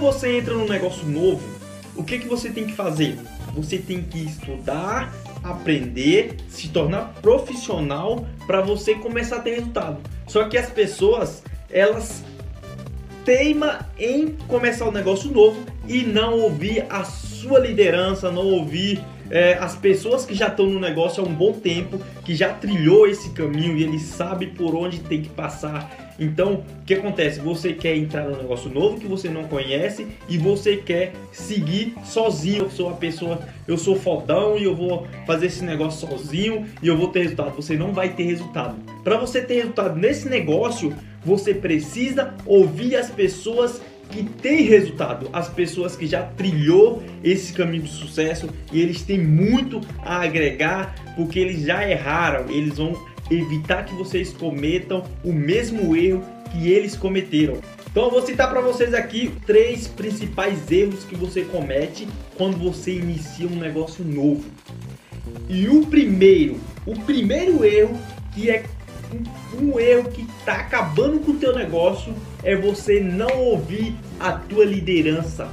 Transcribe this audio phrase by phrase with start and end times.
[0.00, 1.46] quando você entra num negócio novo,
[1.94, 3.18] o que, que você tem que fazer?
[3.54, 5.12] Você tem que estudar,
[5.44, 9.98] aprender, se tornar profissional para você começar a ter resultado.
[10.26, 12.24] Só que as pessoas, elas
[13.26, 19.54] teima em começar um negócio novo e não ouvir a sua liderança, não ouvir é,
[19.54, 23.30] as pessoas que já estão no negócio há um bom tempo, que já trilhou esse
[23.30, 27.40] caminho e ele sabe por onde tem que passar então, o que acontece?
[27.40, 32.64] Você quer entrar num negócio novo que você não conhece e você quer seguir sozinho.
[32.64, 36.88] Eu sou a pessoa, eu sou fodão e eu vou fazer esse negócio sozinho e
[36.88, 37.56] eu vou ter resultado.
[37.56, 38.76] Você não vai ter resultado.
[39.02, 43.80] Para você ter resultado nesse negócio, você precisa ouvir as pessoas
[44.10, 49.18] que têm resultado, as pessoas que já trilhou esse caminho de sucesso e eles têm
[49.18, 52.94] muito a agregar porque eles já erraram, eles vão
[53.30, 57.58] evitar que vocês cometam o mesmo erro que eles cometeram.
[57.90, 62.92] Então eu vou citar para vocês aqui três principais erros que você comete quando você
[62.92, 64.44] inicia um negócio novo.
[65.48, 67.98] E o primeiro, o primeiro erro
[68.32, 68.64] que é
[69.60, 74.64] um, erro que está acabando com o teu negócio é você não ouvir a tua
[74.64, 75.48] liderança.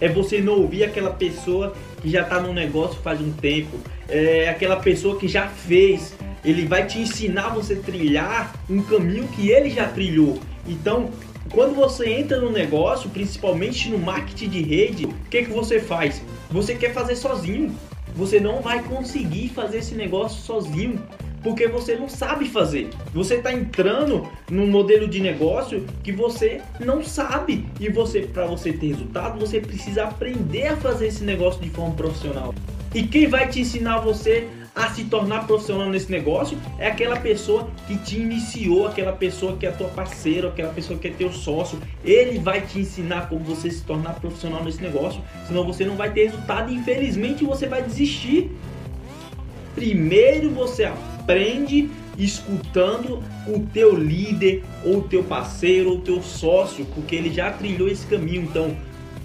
[0.00, 4.48] É você não ouvir aquela pessoa que já está no negócio faz um tempo, é
[4.48, 9.70] aquela pessoa que já fez, ele vai te ensinar você trilhar um caminho que ele
[9.70, 10.38] já trilhou.
[10.68, 11.10] Então,
[11.50, 16.22] quando você entra no negócio, principalmente no marketing de rede, o que, que você faz?
[16.50, 17.74] Você quer fazer sozinho.
[18.14, 21.00] Você não vai conseguir fazer esse negócio sozinho
[21.46, 22.90] porque você não sabe fazer.
[23.14, 28.72] Você está entrando num modelo de negócio que você não sabe e você para você
[28.72, 32.52] ter resultado você precisa aprender a fazer esse negócio de forma profissional.
[32.92, 37.68] E quem vai te ensinar você a se tornar profissional nesse negócio é aquela pessoa
[37.86, 41.78] que te iniciou, aquela pessoa que é tua parceira, aquela pessoa que é teu sócio.
[42.04, 46.12] Ele vai te ensinar como você se tornar profissional nesse negócio, senão você não vai
[46.12, 48.50] ter resultado e infelizmente você vai desistir.
[49.76, 51.15] Primeiro você aprende
[52.18, 57.50] escutando o teu líder ou o teu parceiro ou o teu sócio, porque ele já
[57.50, 58.42] trilhou esse caminho.
[58.42, 58.76] Então,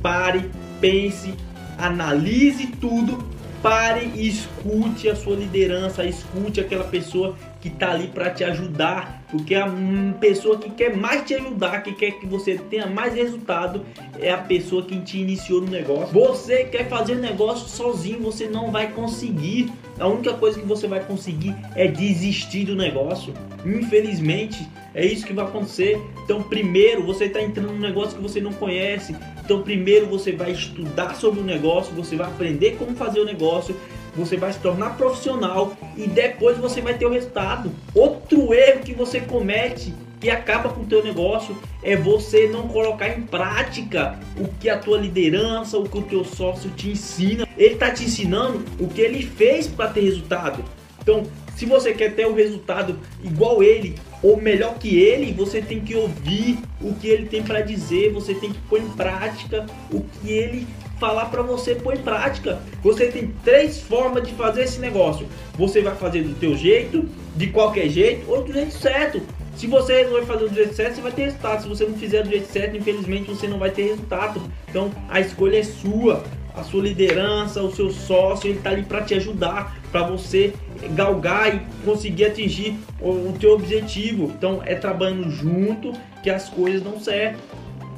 [0.01, 1.33] pare, pense,
[1.77, 8.29] analise tudo pare e escute a sua liderança, escute aquela pessoa que está ali para
[8.31, 9.71] te ajudar, porque a
[10.19, 13.85] pessoa que quer mais te ajudar, que quer que você tenha mais resultado,
[14.19, 16.13] é a pessoa que te iniciou no negócio.
[16.13, 19.71] Você quer fazer negócio sozinho, você não vai conseguir.
[19.99, 23.33] A única coisa que você vai conseguir é desistir do negócio.
[23.63, 26.01] Infelizmente, é isso que vai acontecer.
[26.23, 29.15] Então, primeiro, você está entrando num negócio que você não conhece.
[29.43, 33.75] Então, primeiro você vai estudar sobre o negócio, você vai aprender como fazer o negócio,
[34.15, 37.71] você vai se tornar profissional e depois você vai ter o resultado.
[37.93, 43.09] Outro erro que você comete que acaba com o teu negócio é você não colocar
[43.09, 47.47] em prática o que a tua liderança, o que o teu sócio te ensina.
[47.57, 50.63] Ele está te ensinando o que ele fez para ter resultado.
[51.01, 51.23] Então,
[51.55, 55.95] se você quer ter o resultado igual ele ou melhor que ele, você tem que
[55.95, 60.31] ouvir o que ele tem para dizer, você tem que pôr em prática o que
[60.31, 60.67] ele
[61.01, 62.61] falar para você pôr em prática.
[62.83, 65.27] Você tem três formas de fazer esse negócio.
[65.57, 69.19] Você vai fazer do teu jeito, de qualquer jeito ou do jeito certo.
[69.55, 71.63] Se você não vai fazer do jeito certo, você vai ter resultado.
[71.63, 74.39] Se você não fizer do jeito certo, infelizmente você não vai ter resultado.
[74.69, 76.23] Então a escolha é sua.
[76.53, 80.53] A sua liderança, o seu sócio, ele está ali para te ajudar, para você
[80.93, 84.25] galgar e conseguir atingir o, o teu objetivo.
[84.37, 87.39] Então é trabalhando junto que as coisas dão certo.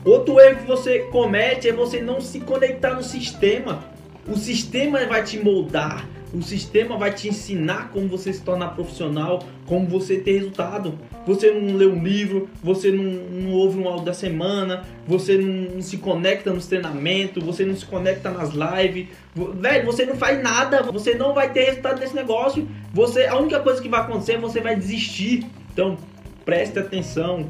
[0.05, 3.83] Outro erro que você comete é você não se conectar no sistema.
[4.27, 9.43] O sistema vai te moldar, o sistema vai te ensinar como você se tornar profissional,
[9.65, 10.97] como você ter resultado.
[11.27, 15.75] Você não lê um livro, você não, não ouve um áudio da semana, você não,
[15.75, 19.07] não se conecta nos treinamentos, você não se conecta nas lives.
[19.35, 22.67] Velho, você não faz nada, você não vai ter resultado nesse negócio.
[22.93, 25.45] Você, a única coisa que vai acontecer é você vai desistir.
[25.71, 25.97] Então,
[26.43, 27.45] preste atenção,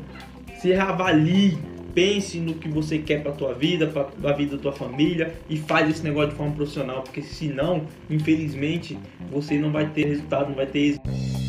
[0.60, 1.58] se reavalie
[1.94, 5.58] pense no que você quer para tua vida, para a vida da tua família e
[5.58, 8.98] faz esse negócio de forma profissional, porque senão, infelizmente,
[9.32, 11.43] você não vai ter resultado, não vai ter êxito.